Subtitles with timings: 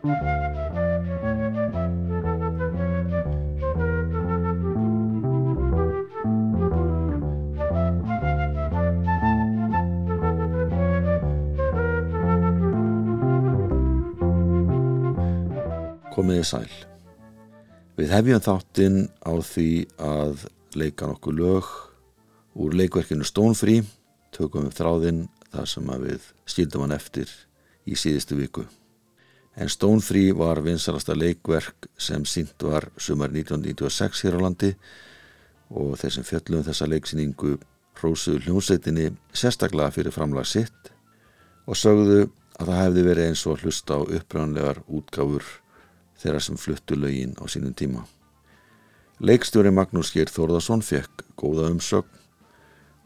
[0.00, 0.16] Komiði
[16.48, 16.64] sæl.
[18.00, 20.48] Við hefjum þáttinn á því að
[20.80, 21.68] leika nokkuð lög
[22.56, 23.84] úr leikverkinu Stónfrí,
[24.32, 25.22] tökum við þráðinn
[25.52, 27.28] þar sem við skildum hann eftir
[27.84, 28.64] í síðustu viku.
[29.56, 34.70] En Stónfrí var vinsalasta leikverk sem sínt var sumar 1996 hér á landi
[35.70, 37.56] og þeir sem fjöllum þessa leiksýningu
[38.00, 40.92] hrósuðu hljómsveitinni sérstaklega fyrir framlag sitt
[41.66, 42.22] og sögðu
[42.60, 45.44] að það hefði verið eins og hlusta á upprænlegar útgáfur
[46.20, 48.06] þeirra sem fluttu lögin á sínum tíma.
[49.20, 52.18] Leikstjóri Magnús Geir Þórðarsson fekk góða umsögn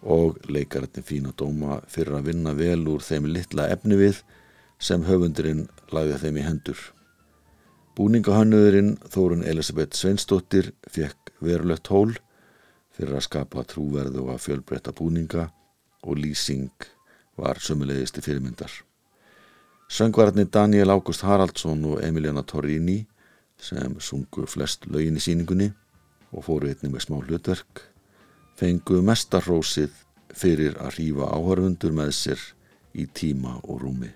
[0.04, 4.20] og leikararni fína dóma fyrir að vinna vel úr þeim litla efni við
[4.78, 6.80] sem höfundurinn lagði þeim í hendur.
[7.94, 12.16] Búningahannöðurinn Þórun Elisabeth Sveinsdóttir fekk verulegt hól
[12.94, 15.48] fyrir að skapa trúverðu og að fjölbreytta búninga
[16.02, 16.88] og lýsing
[17.38, 18.72] var sömulegist í fyrirmyndar.
[19.90, 23.04] Söngvararnir Daniel Ágúst Haraldsson og Emiliana Torrini
[23.60, 25.70] sem sungu flest lögin í síningunni
[26.32, 27.84] og fóru einni með smá hlutverk
[28.58, 29.94] fengu mestarrósið
[30.34, 32.44] fyrir að rýfa áhörfundur með sér
[32.94, 34.10] í tíma og rúmi.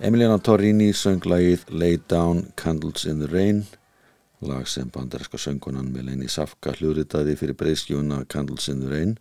[0.00, 3.66] Emiliana Torrini söng lagið Lay Down Candles in the Rain
[4.40, 9.12] lag sem bandaræska söngunan Melanie Safka hljóðritaði fyrir breyskjuna Candles in the Rain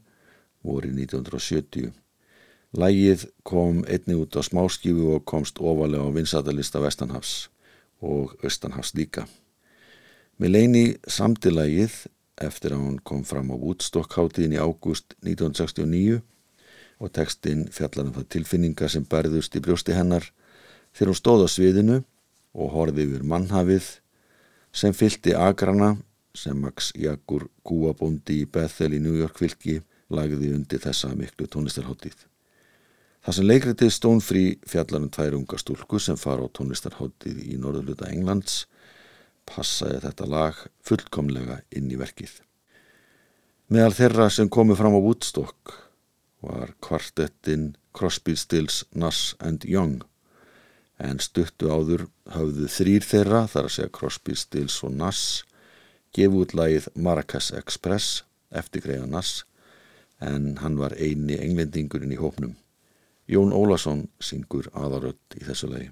[0.64, 1.92] voru 1970.
[2.80, 7.50] Lagið kom einni út á smáskífu og komst ofalega á vinsatalista Vestanhafs
[8.00, 9.28] og Östanhafs líka.
[10.40, 12.06] Melanie samti lagið
[12.40, 16.22] eftir að hún kom fram á Woodstock-háttíðin í ágúst 1969
[17.04, 20.31] og tekstinn fjallar um það tilfinningar sem berðust í brjósti hennar
[20.95, 21.97] þegar hún stóð á sviðinu
[22.59, 23.89] og horfið yfir mannhafið
[24.75, 25.95] sem fylti agrana
[26.36, 29.80] sem Max Jagur Gúabóndi í Bethel í New York vilki
[30.13, 32.25] lagði undir þessa miklu tónlistarháttíð.
[33.19, 38.09] Það sem leikritið Stónfrí fjallar um tvær unga stúlku sem fara á tónlistarháttíð í norðurluta
[38.13, 38.63] Englands
[39.50, 42.31] passaði þetta lag fullkomlega inn í verkið.
[43.69, 45.75] Meðal þeirra sem komu fram á Woodstock
[46.45, 50.00] var kvartettin Crosby, Stills, Nass and Young
[51.00, 55.44] en stuttu áður hafðu þrýr þeirra, þar að segja Crosby, Stills og Nass,
[56.16, 59.46] gefu út lagið Maracas Express eftir greiða Nass,
[60.19, 62.57] en hann var eini englendingurinn í hópnum.
[63.30, 65.92] Jón Ólason syngur aðaröld í þessu lagi.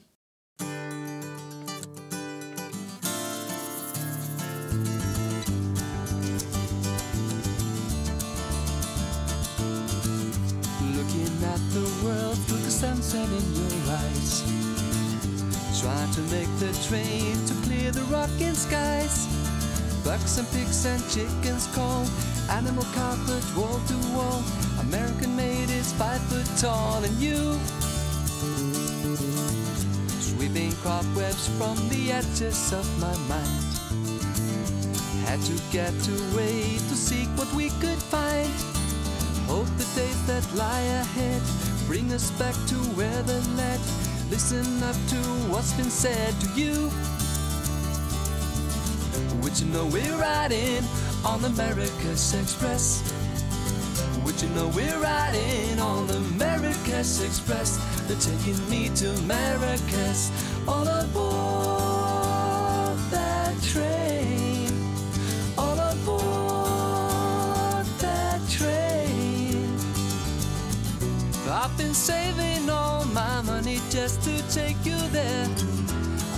[10.97, 14.66] Looking at the world through the sunset in your eyes
[15.81, 19.27] Try to make the train to clear the rocking skies.
[20.03, 22.03] Bucks and pigs and chickens call.
[22.49, 24.43] Animal carpet wall to wall.
[24.79, 27.59] American made is five foot tall, and you
[30.19, 33.63] sweeping cobwebs from the edges of my mind.
[35.27, 38.49] Had to get away to seek what we could find.
[39.45, 41.41] Hope the days that lie ahead
[41.85, 44.06] bring us back to where the led.
[44.29, 45.15] Listen up to
[45.49, 46.91] what's been said to you.
[49.41, 50.83] Would you know we're riding
[51.25, 53.01] on the America's Express?
[54.25, 57.77] Would you know we're riding on the America's Express?
[58.07, 60.31] They're taking me to America's
[60.67, 61.46] all aboard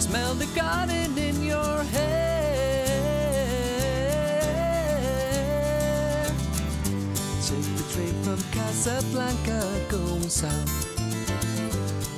[0.09, 2.85] smell the garden in your hair.
[7.45, 10.73] Take the train from Casablanca, going south.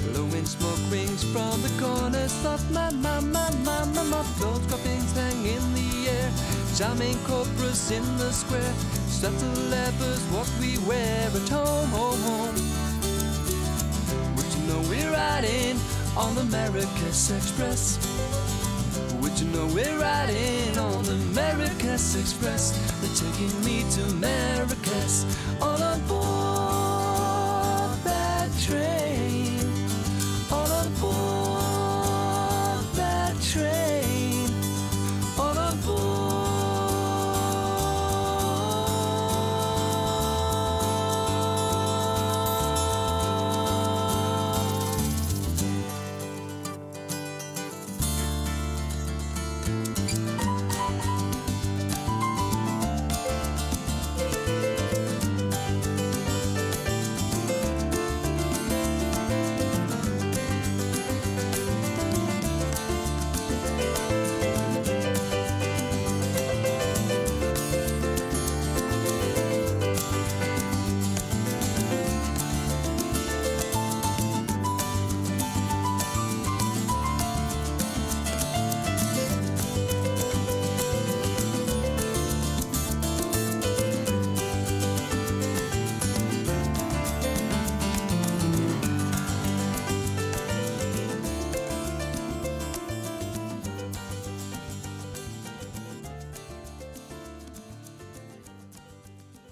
[0.05, 5.73] Blowing smoke rings from the corners of my mama, mama, my those droppings hang in
[5.73, 6.31] the air.
[6.77, 8.73] Charming cobras in the square.
[9.19, 12.55] Subtle lepers, what we wear at home, home, home.
[14.35, 15.77] Would you know we're riding
[16.17, 17.97] on the America's Express?
[19.21, 22.71] Would you know we're riding on the America's Express?
[22.99, 25.25] They're taking me to America's
[25.61, 26.40] all on board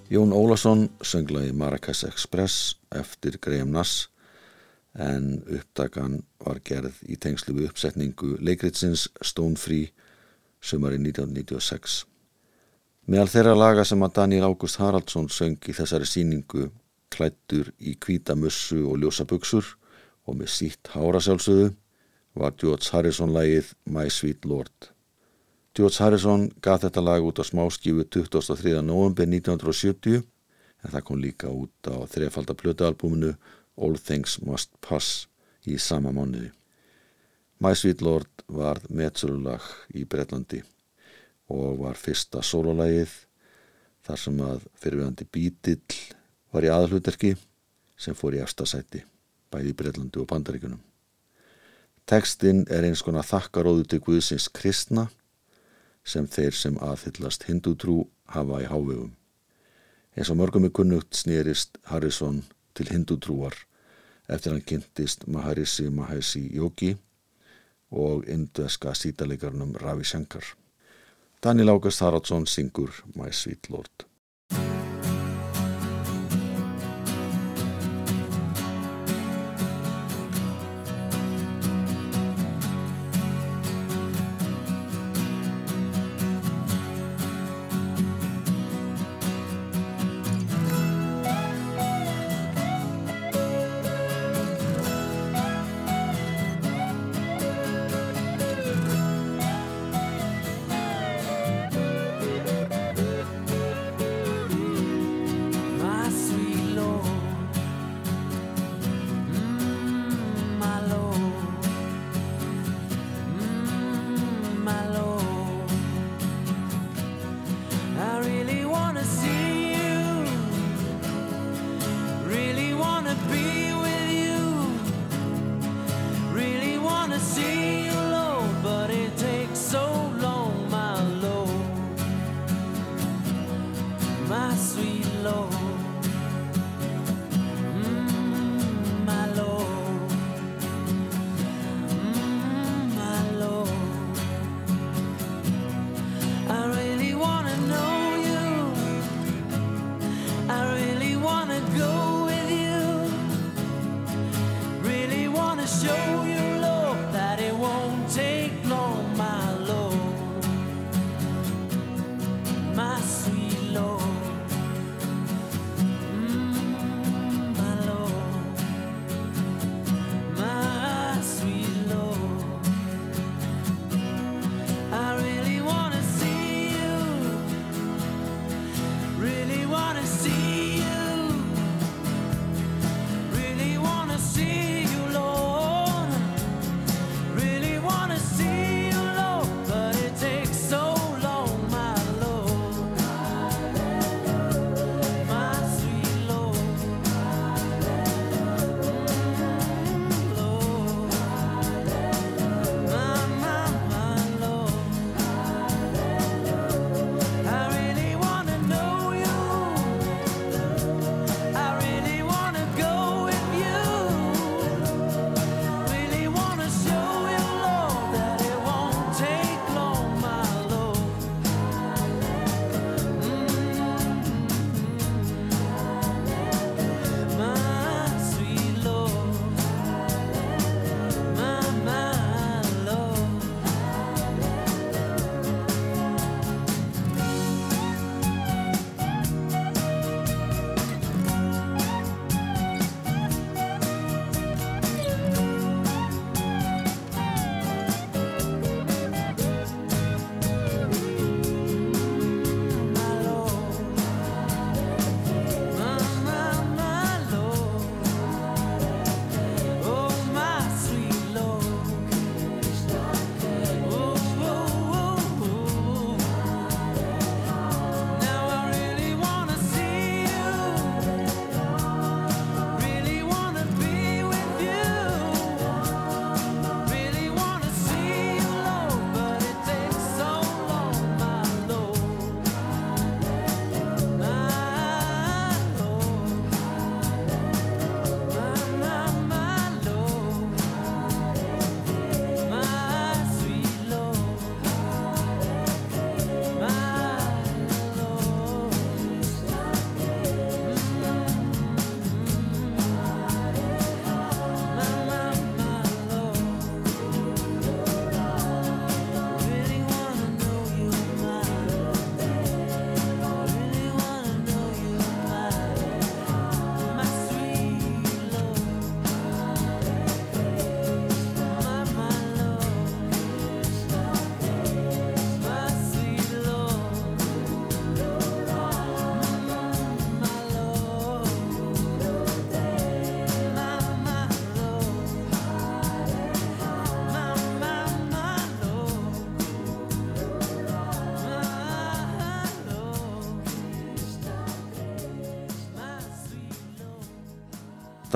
[0.10, 4.08] Jón Ólason sönglaði Maracas Express eftir Graham Nass
[4.98, 9.92] en uppdagan var gerð í tengslu við uppsetningu leikritsins Stone Free
[10.66, 12.00] sumari 1996.
[13.06, 16.72] Meðal þeirra laga sem að Daniel Ágúst Haraldsson söng í þessari síningu
[17.14, 19.76] klættur í kvíta mussu og ljósa buksur
[20.26, 21.70] og með sítt hára sjálfsögðu
[22.34, 24.90] var George Harrison lagið My Sweet Lord.
[25.80, 28.82] George Harrison gaf þetta lag út á smáskífu 23.
[28.84, 33.30] november 1970 en það kom líka út á þrefalda plötualbúminu
[33.80, 35.30] All Things Must Pass
[35.64, 36.50] í sama mánuði.
[37.64, 39.64] My Sweet Lord var metsölulag
[39.96, 40.60] í Breitlandi
[41.48, 43.14] og var fyrsta sólulægið
[44.04, 46.02] þar sem að fyrirvægandi bítill
[46.52, 47.38] var í aðhlutarki
[47.96, 49.06] sem fór í efstasæti
[49.48, 50.84] bæði í Breitlandi og Bandaríkunum.
[52.04, 55.08] Tekstinn er eins konar þakkaróðu til Guðsins kristna
[56.10, 58.02] sem þeir sem aðhyllast hindutrú
[58.34, 59.14] hafa í hávegum.
[60.18, 62.42] Eins og mörgum er kunnugt snýrist Harrison
[62.74, 63.56] til hindutrúar
[64.30, 66.96] eftir hann kynntist Maharishi Mahesi Yogi
[67.92, 70.44] og indveska sítalegarnum Ravi Shankar.
[71.44, 74.09] Daniel August Haraldsson syngur My Sweet Lord.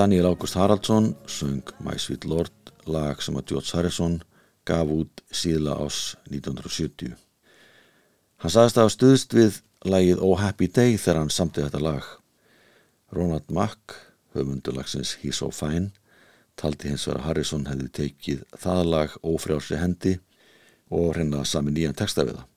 [0.03, 2.51] Daniel August Haraldsson söng My Sweet Lord
[2.91, 4.17] lag sem að George Harrison
[4.67, 7.13] gaf út síðla ás 1970.
[8.43, 12.10] Hann sagðist að hafa stuðst við lagið Oh Happy Day þegar hann samtið þetta lag.
[13.15, 13.95] Ronald Mack,
[14.36, 15.93] höfundulagsins He's So Fine,
[16.60, 20.17] taldi hins vegar að Harrison hefði tekið það lag ófrjálsri hendi
[20.91, 22.50] og hreinlega sami nýjan texta við það.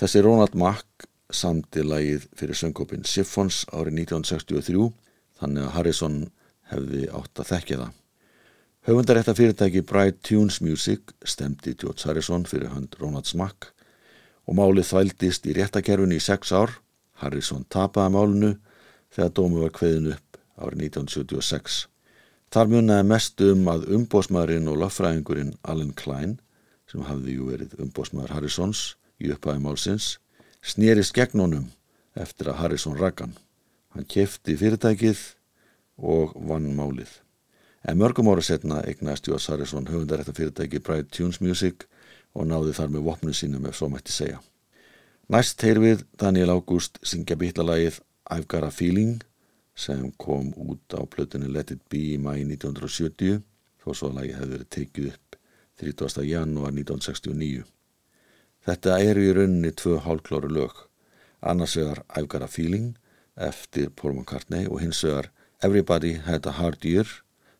[0.00, 4.88] Þessi Ronald Mack samti lagið fyrir söngkópin Siphons árið 1963
[5.42, 6.18] þannig að Harrison
[6.70, 7.92] hefði átt að þekkja það.
[8.84, 13.70] Höfundarétta fyrirtæki Bright Tunes Music stemdi George Harrison fyrir hönd Ronald Mack
[14.44, 16.74] og málið þvældist í réttakerfinu í sex ár.
[17.22, 18.50] Harrison tapaði málinu
[19.14, 21.78] þegar dómu var kveðin upp árið 1976.
[22.52, 26.36] Þar munnaði mest um að umbósmaðurinn og löffræðingurinn Alan Klein,
[26.86, 28.82] sem hafði jú verið umbósmaður Harrisons
[29.18, 30.10] í upphæði málsins,
[30.62, 31.64] snýrist gegn honum
[32.14, 33.32] eftir að Harrison rakkan.
[33.94, 35.24] Hann kefti fyrirtækið
[35.98, 37.10] og vann málið.
[37.84, 41.84] En mörgum ára setna eignast Jóas Harrison höfundarætta fyrirtæki Bright Tunes Music
[42.34, 44.40] og náði þar með vopnum sínum ef svo mætti segja.
[45.28, 49.22] Næst heyr við Daniel August syngja býtlalagið I've Got a Feeling
[49.74, 53.42] sem kom út á plötunni Let It Be í mæi 1970
[53.84, 55.38] þó svo að lagi hefði verið tekið upp
[55.82, 56.26] 30.
[56.28, 57.64] janúar 1969.
[58.64, 60.76] Þetta eru í rauninni tvö hálklóru lög,
[61.44, 62.94] annars vegar I've Got a Feeling
[63.36, 65.28] eftir Paul McCartney og hins vegar
[65.62, 67.06] Everybody Had a Hard Year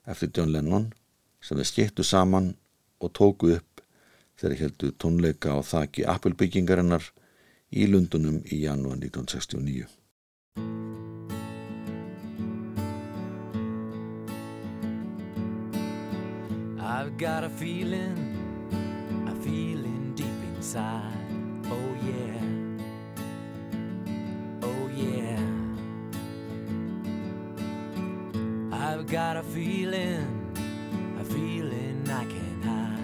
[0.06, 0.92] eftir John Lennon
[1.40, 2.54] sem þeir skiptu saman
[3.00, 3.82] og tóku upp
[4.40, 7.10] þegar heldu tónleika á þakki Apple byggingarinnar
[7.72, 9.86] í Lundunum í janúar 1969.
[16.80, 18.16] I've got a feeling,
[19.26, 21.12] a feeling deep inside.
[21.66, 22.33] Oh yeah,
[28.94, 30.24] I've got a feeling,
[31.18, 33.00] a feeling I can't hide.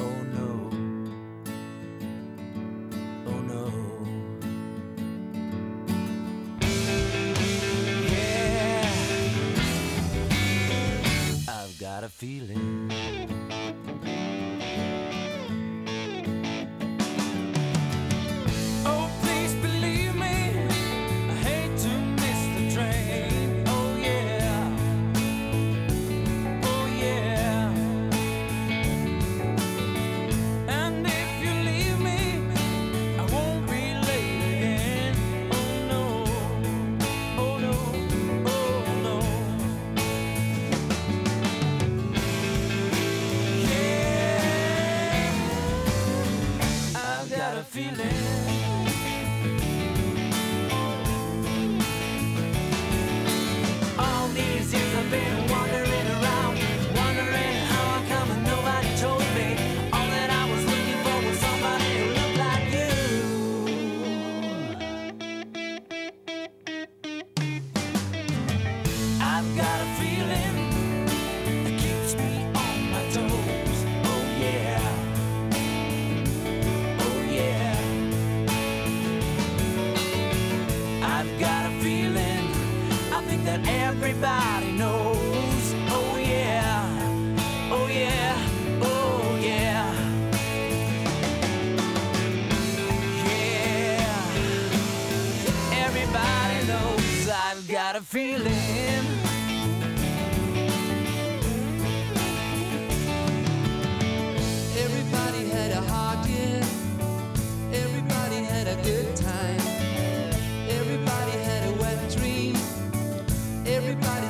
[0.00, 0.70] Oh no,
[3.24, 3.70] oh no.
[8.10, 8.90] Yeah,
[11.48, 13.07] I've got a feeling.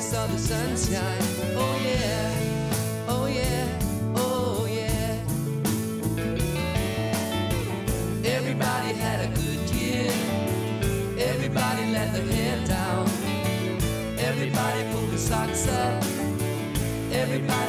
[0.09, 1.23] Saw the sunshine.
[1.55, 2.33] Oh yeah.
[3.09, 3.69] Oh yeah.
[4.17, 5.13] Oh yeah.
[8.25, 10.11] Everybody had a good year.
[11.33, 13.07] Everybody let their hair down.
[14.19, 16.03] Everybody pulled the socks up.
[17.13, 17.68] Everybody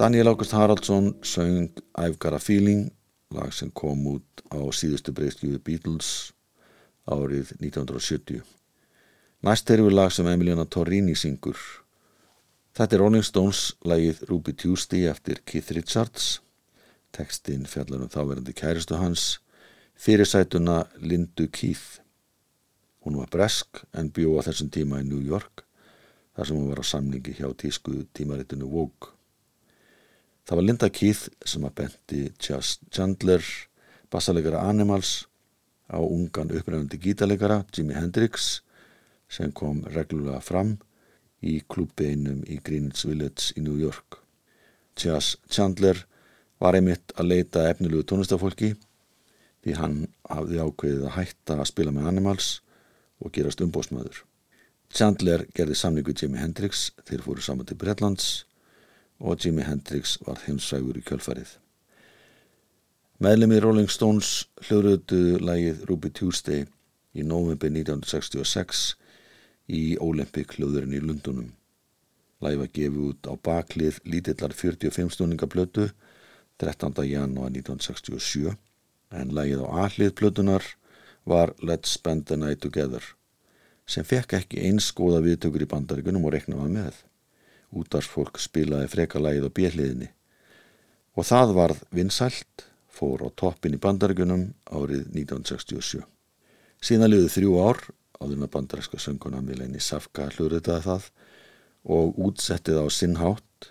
[0.00, 2.90] Daniel August Haraldsson söng I've Got a Feeling
[3.28, 6.32] lag sem kom út á síðustu breyskjöfu Beatles
[7.04, 8.40] árið 1970
[9.44, 11.60] Næst erum við lag sem Emiliana Torrini syngur.
[12.72, 16.40] Þetta er Rolling Stones lagið Ruby Tuesday eftir Keith Richards.
[17.12, 19.28] Tekstinn fjallar um þáverandi kæristu hans
[20.00, 22.00] fyrirsætuna Lindu Keith.
[23.04, 25.66] Hún var bresk en bjó á þessum tíma í New York
[26.32, 29.19] þar sem hún var á samningi hjá tísku tímaritinu Vogue.
[30.50, 33.44] Það var Linda Keith sem að benti Chandler,
[34.10, 35.28] bassalegara Animals,
[35.86, 38.48] á ungan upprænandi gítalegara Jimi Hendrix
[39.30, 40.72] sem kom reglulega fram
[41.38, 44.18] í klubbeinum í Greenwich Village í New York.
[44.98, 46.02] Chas Chandler
[46.58, 48.72] var einmitt að leita efnilugu tónlistafólki
[49.62, 49.96] því hann
[50.34, 52.52] hafði ákveðið að hætta að spila með Animals
[53.22, 54.24] og gerast umbósmaður.
[54.90, 58.48] Chandler gerði samningu Jimi Hendrix þeir fóru saman til Breitlands
[59.20, 61.58] og Jimi Hendrix var heimsægur í kjölfarið.
[63.20, 66.64] Meðlemi Rolling Stones hljóruðu lægið Ruby Tuesday
[67.12, 68.94] í november 1966
[69.68, 71.50] í Olympic hljóðurinn í Lundunum.
[72.40, 75.90] Lægi var gefið út á baklið lítillar 45 stundinga blötu
[76.62, 76.96] 13.
[77.04, 78.56] janúar 1967
[79.20, 80.64] en lægið á aðlið blötunar
[81.28, 83.04] var Let's Spend the Night Together
[83.90, 87.04] sem fekk ekki eins góða viðtökur í bandaríkunum og reknaði með.
[87.70, 90.08] Útarsfólk spilaði frekalægið á bjelliðinni
[91.18, 96.02] og það varð vinsælt, fór á toppin í bandaríkunum árið 1967.
[96.80, 97.80] Síðan liðið þrjú ár
[98.20, 101.08] áður með bandaríska sönguna Mileni Safka hluritaði það
[101.96, 103.70] og útsettið á sinnhátt.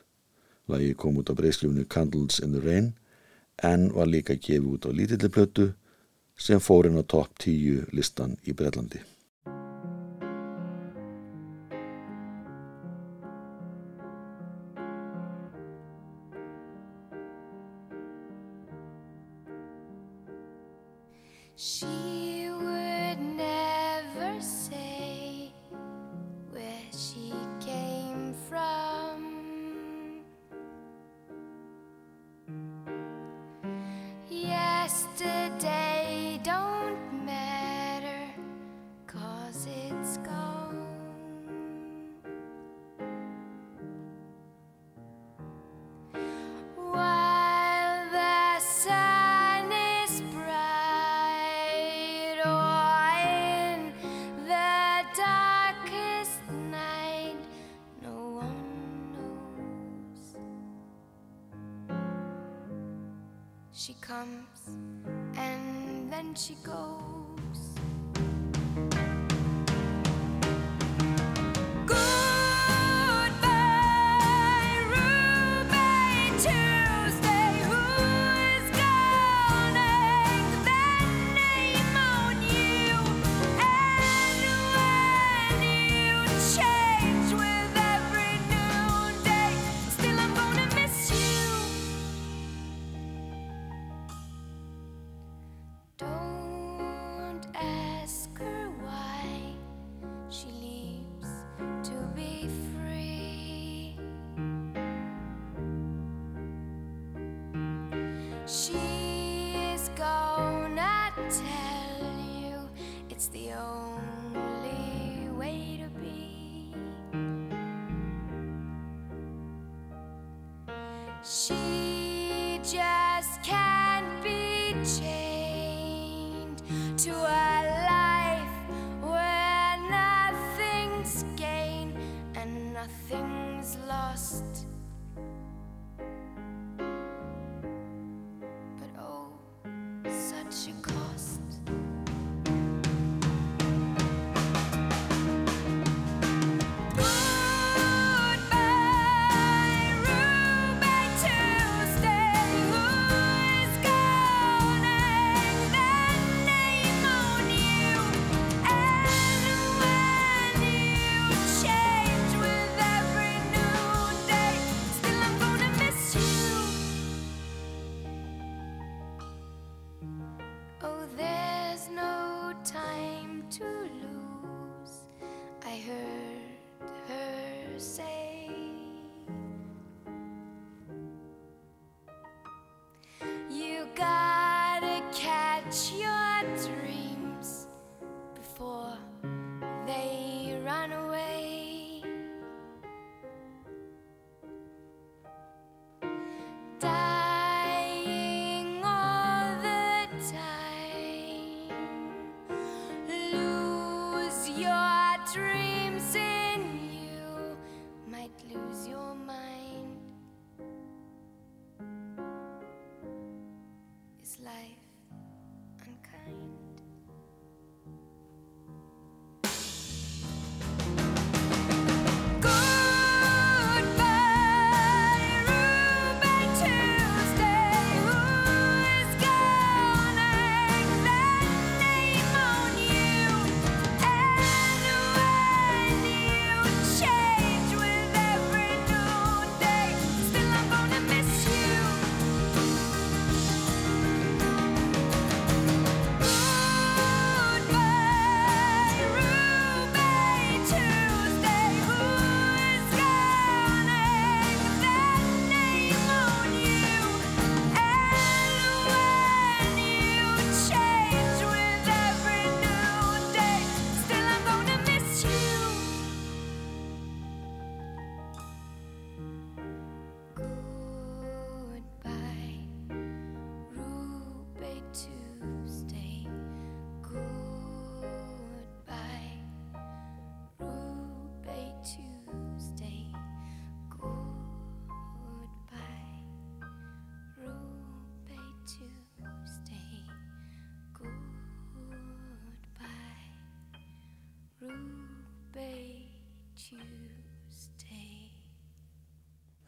[0.69, 2.93] Lægi kom út á breysljónu Candles in the Rain
[3.63, 5.71] en var líka gefið út á lítilliplötu
[6.39, 9.01] sem fór inn á topp 10 listan í Breitlandi.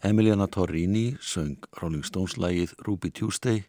[0.03, 3.59] Emiliana Torrini söng Rolling Stones lægið Ruby Tuesday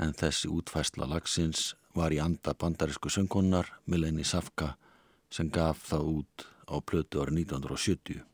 [0.00, 4.70] en þessi útfæsla lagsins var í anda bandarísku söngkonar Mileni Safka
[5.28, 8.24] sem gaf það út á plötu árið 1970.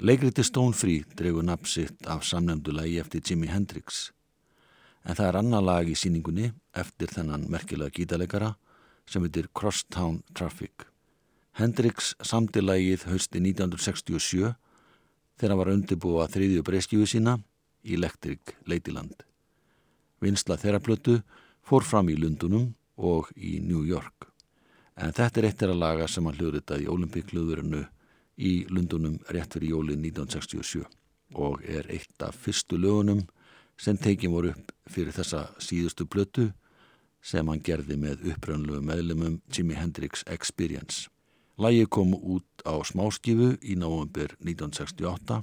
[0.00, 4.06] Leikriti Stone Free dregur nafn sitt af samnefndu lægi eftir Jimi Hendrix
[5.04, 8.54] en það er annar lag í síningunni eftir þennan merkilega gítalegara
[9.04, 10.88] sem heitir Crosstown Traffic.
[11.60, 14.56] Hendrix samti lægið hausti 1967
[15.36, 17.36] þegar hann var undirbúa þriðju breyskjöfu sína
[17.84, 19.14] Electric Ladyland.
[20.20, 21.20] Vinsla þeirra plötu
[21.66, 24.30] fór fram í Lundunum og í New York.
[24.96, 27.82] En þetta er eitt þeirra laga sem hann hljóðritaði í Olympiklöðurinu
[28.36, 30.86] í Lundunum rétt fyrir jólið 1967
[31.36, 33.24] og er eitt af fyrstu lögunum
[33.76, 36.46] sem tekin voru upp fyrir þessa síðustu plötu
[37.20, 41.10] sem hann gerði með upprönnlegu meðlumum Jimi Hendrix Experience.
[41.56, 45.38] Lægi kom út á smáskifu í november 1968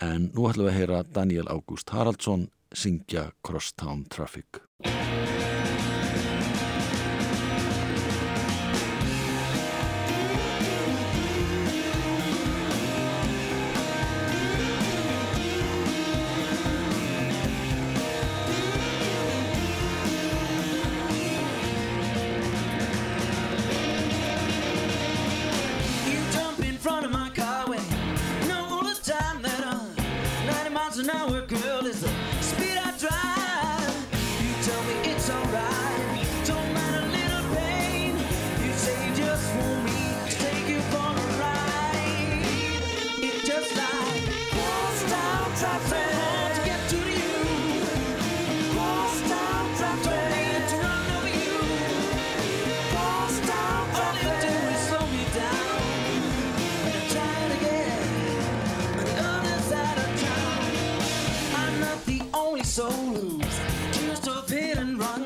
[0.00, 4.69] en nú ætlum við að heyra Daniel August Haraldsson syngja Crosstown Traffic.
[62.90, 65.24] don't still Can't hit and run.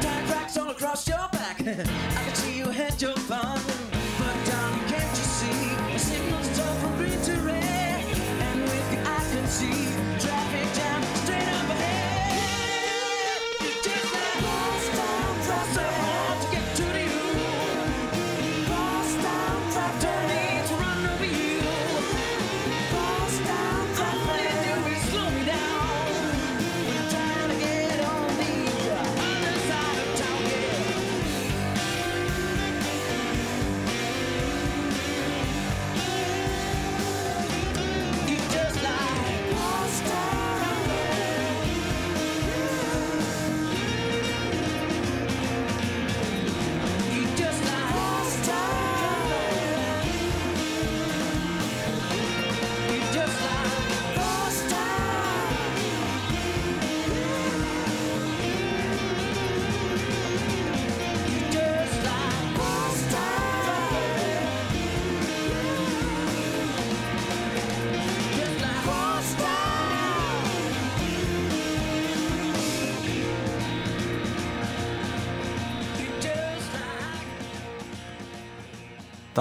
[0.00, 1.60] Tight tracks all across your back.
[1.60, 3.61] I can see you had your fun.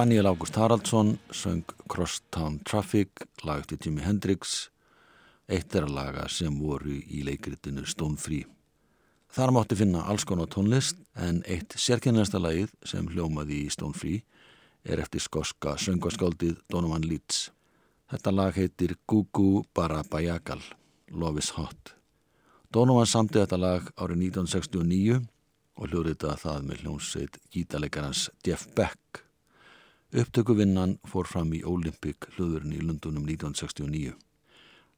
[0.01, 3.09] Daniel August Haraldsson söng Crosstown Traffic
[3.43, 4.71] lag eftir Jimi Hendrix
[5.45, 8.47] eitt er að laga sem voru í leikritinu Stone Free.
[9.29, 14.23] Þar mátti finna alls konar tónlist en eitt sérkennasta lagið sem hljómaði í Stone Free
[14.81, 17.51] er eftir skoska söngaskáldið Donovan Leeds.
[18.09, 20.63] Þetta lag heitir Gugu Barabayagal,
[21.13, 21.93] Love is Hot.
[22.73, 25.25] Donovan samti þetta lag árið 1969
[25.77, 29.27] og hljóðritaði það með hljómsveit gítalegarans Jeff Beck.
[30.11, 34.11] Upptökuvinnan fór fram í Olympic hljóðurinn í Lundunum 1969.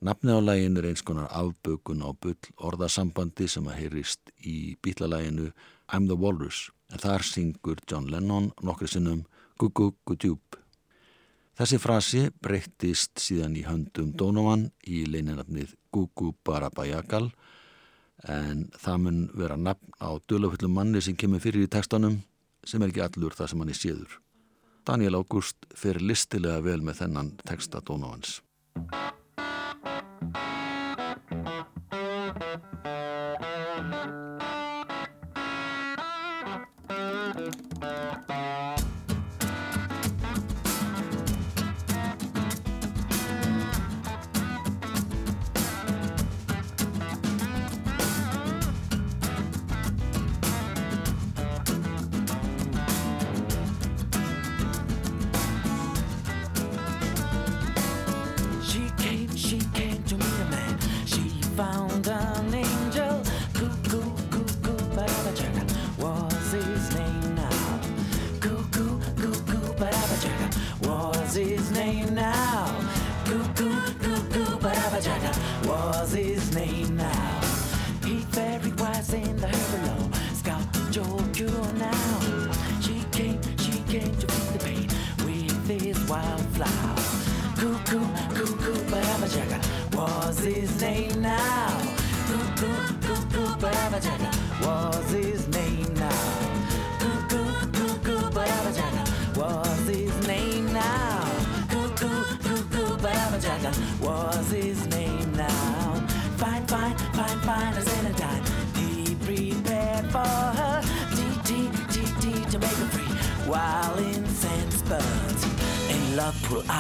[0.01, 5.51] Nafnið á lægin er eins konar afbökun á bull orðasambandi sem að heyrist í bítlalæginu
[5.93, 9.21] I'm the Walrus en þar syngur John Lennon nokkri sinnum
[9.61, 10.57] Gugu Gudjúb.
[11.61, 17.29] Þessi frasi breyttist síðan í höndum Donovan í leininafnið Gugu Barabayagal
[18.33, 22.23] en það mun vera nafn á dölaföllum manni sem kemur fyrir í textanum
[22.65, 24.22] sem er ekki allur það sem hann er séður.
[24.83, 28.41] Daniel August fer listilega vel með þennan texta Donovans.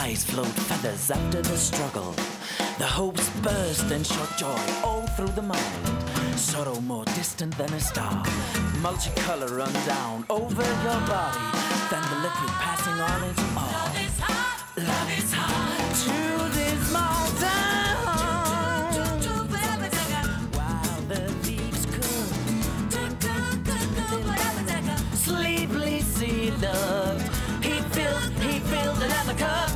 [0.03, 2.13] Eyes float feathers after the struggle.
[2.77, 5.83] The hopes burst and shot joy all through the mind.
[6.35, 8.23] Sorrow more distant than a star.
[8.85, 11.45] Multicolor run down over your body.
[11.91, 13.71] Then the liquid passing on into all.
[13.79, 14.57] Love is hot.
[14.91, 15.93] Love is hot.
[16.03, 16.17] To
[16.57, 17.63] this mountain.
[20.57, 22.27] While the leaves cool.
[25.27, 27.25] Sleeplessly loved.
[27.63, 29.69] He filled, he filled another cup,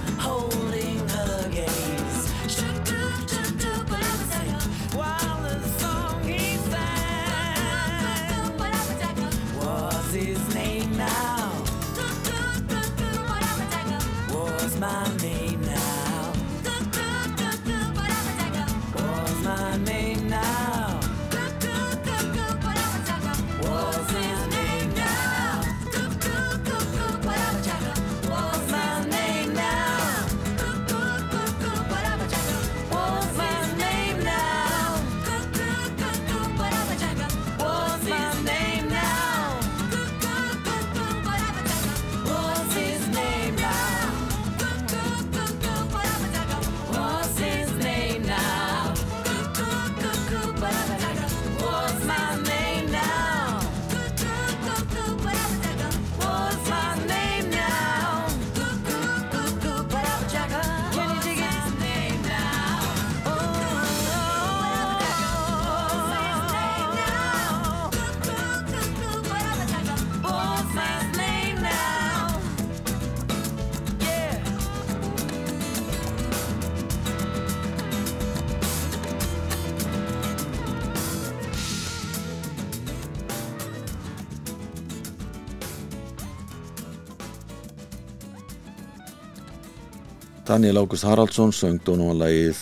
[90.47, 92.59] Daniel August Haraldsson söng Donovan-lægið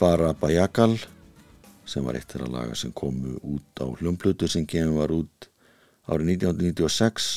[0.00, 0.96] Bara Bajakal
[1.86, 5.46] sem var eitt þeirra laga sem komu út á hljómplutu sem kemur var út
[6.10, 7.28] árið 1996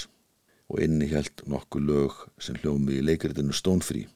[0.73, 4.07] og innihjælt nokkuð lög sem hljómi í leikritinu Stónfrí.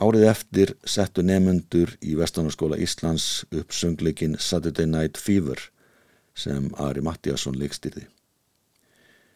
[0.00, 5.60] Árið eftir settu nefnendur í Vestanarskóla Íslands upp söngleikin Saturday Night Fever
[6.32, 8.08] sem Ari Mattiasson leikstýrði.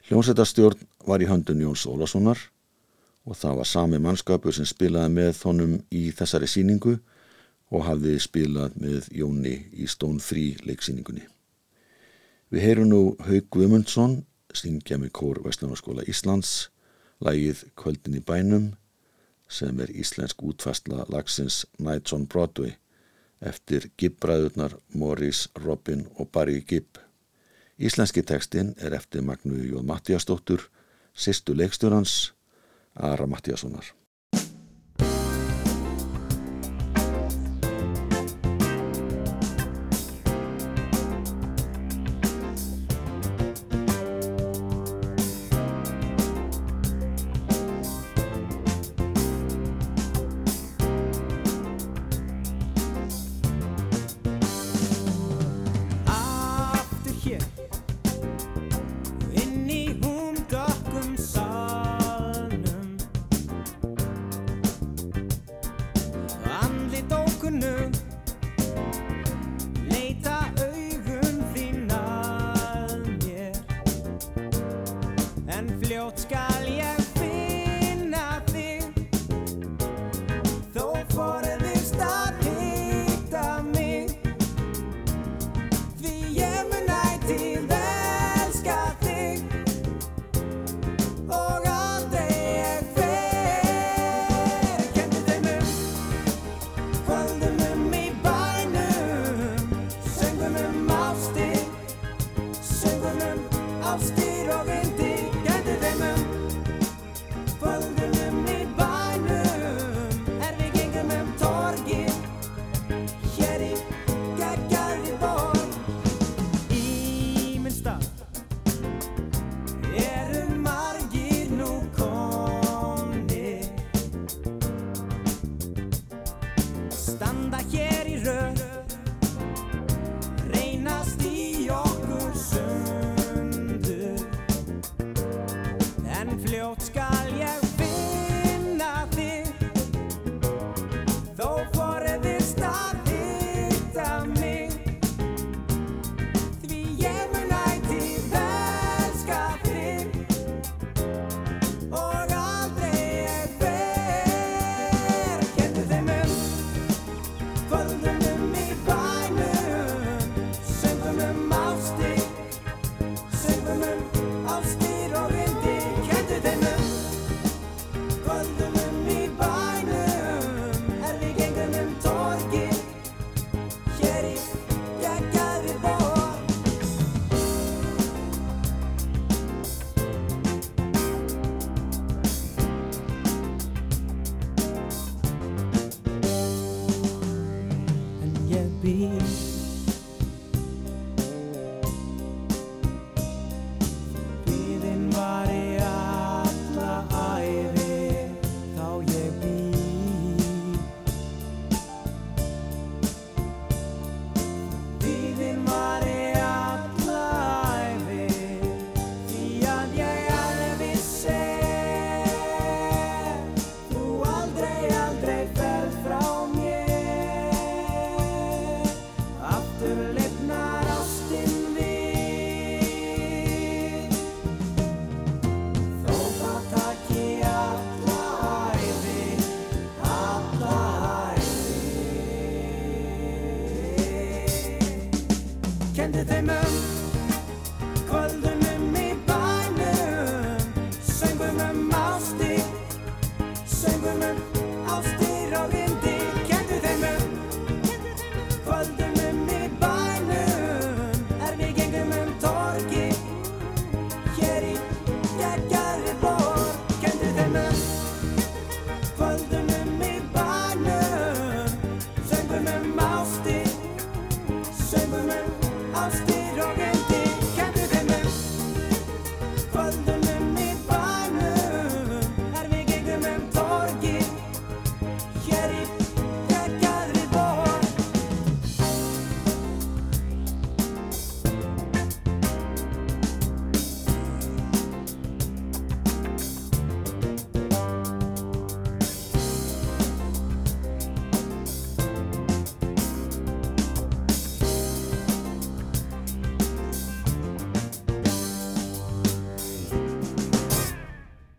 [0.08, 2.48] Hljómsættarstjórn var í höndun Jóns Ólasonar
[3.28, 6.94] og það var sami mannskapur sem spilaði með honum í þessari síningu
[7.68, 11.26] og hafði spilað með Jóni í Stón 3 leiksíningunni.
[12.48, 14.22] Við heyrum nú Haug Guðmundsson,
[14.56, 16.70] syngja með Kór Vestlunarskóla Íslands,
[17.20, 18.70] lægið Kvöldin í bænum,
[19.48, 22.78] sem er íslensk útfæstla lagsins Nights on Broadway
[23.44, 26.96] eftir Gibbræðurnar Morris, Robin og Barry Gibb.
[27.78, 30.64] Íslenski tekstinn er eftir Magnúi Jóð Mattiastóttur,
[31.14, 32.32] sýstu leikstur hans,
[32.98, 33.97] Ara Mattíassonar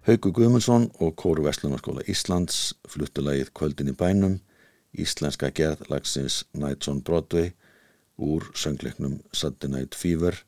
[0.09, 4.39] Hauku Guðmundsson og Kóru Vestlunarskóla Íslands fluttu lagið Kvöldin í bænum,
[4.97, 7.51] íslenska gerð lagsins Nights on Broadway
[8.17, 10.39] úr söngleiknum Saturday Night Fever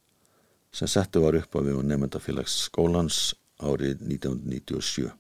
[0.74, 5.14] sem settu var upp á við og nefndafélags skólans árið 1997.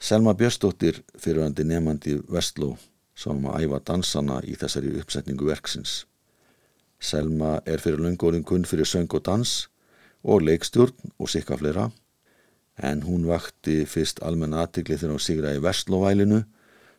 [0.00, 2.72] Selma Björnsdóttir fyrirvændi nefandi Vestló
[3.12, 6.06] sem að æfa dansana í þessari uppsetningu verksins.
[6.96, 9.66] Selma er fyrir löngóðin kunn fyrir söng og dans
[10.24, 11.90] og leikstjórn og sikka fleira
[12.78, 16.44] en hún vakti fyrst almenn aðtikli þegar hún sigraði Vestlóvælinu,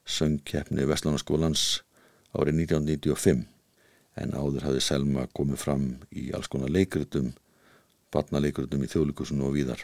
[0.05, 1.83] söngkeppni Vestlónaskólans
[2.35, 3.47] árið 1995
[4.21, 7.31] en áður hafði Selma komið fram í alls konar leikrutum,
[8.11, 9.83] barnaleikrutum í þjóðlíkusun og víðar.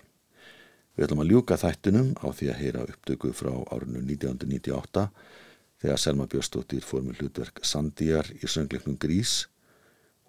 [0.97, 5.07] Við ætlum að ljúka þættinum á því að heyra upptöku frá árinu 1998
[5.81, 9.45] þegar Selma Björnstóttir fór með hlutverk Sandíjar í söngleiknum Grís.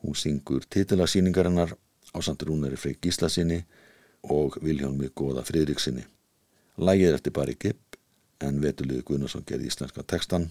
[0.04, 3.62] Hún syngur titilasýningarinnar á Sandrúnari Freyr Gíslasinni
[4.32, 6.04] og Viljálmi Góða Friðriksinni.
[6.78, 7.98] Lægið er eftir Barry Gibb
[8.44, 10.50] en Vetuliði Guðnarsson gerði íslenska textan.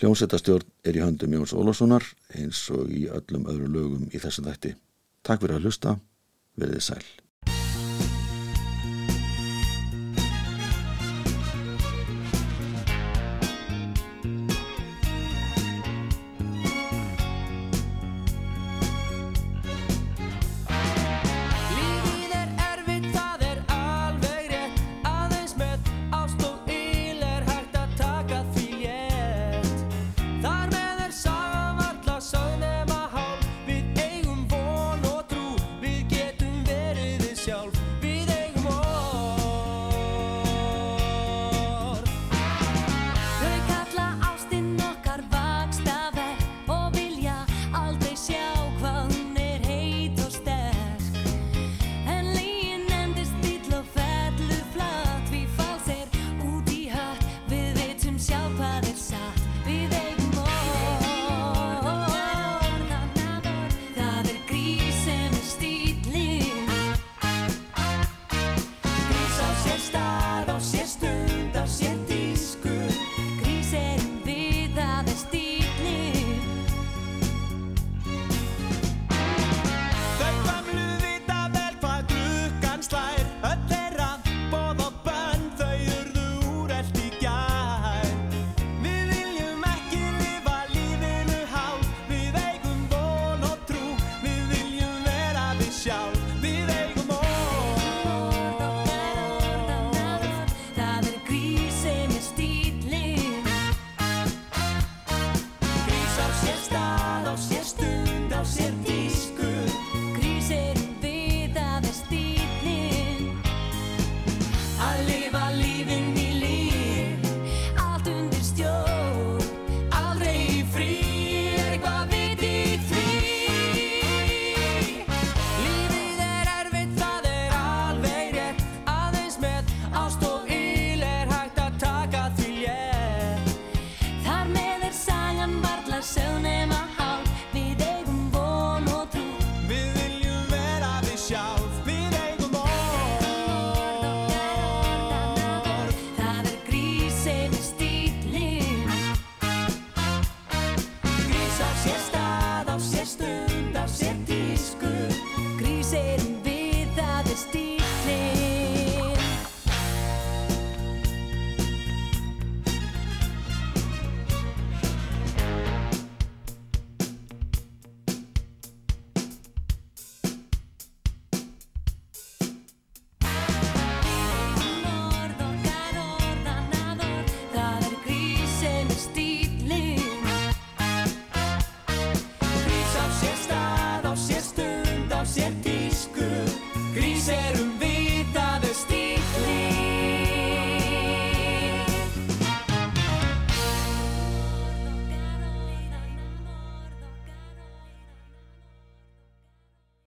[0.00, 2.04] Hljómsettastjórn er í höndum Jóns Ólafssonar
[2.36, 4.76] eins og í öllum öðru lögum í þessum þætti.
[5.26, 5.96] Takk fyrir að hlusta,
[6.60, 7.04] verðið sæl.